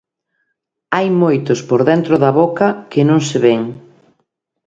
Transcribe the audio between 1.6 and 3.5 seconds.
por dentro da boca que non se